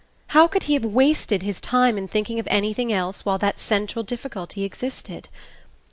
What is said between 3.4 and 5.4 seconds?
central difficulty existed?